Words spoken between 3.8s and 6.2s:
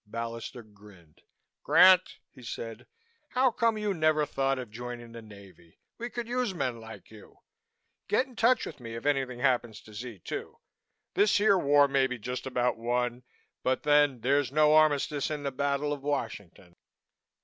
never thought of joining the Navy. We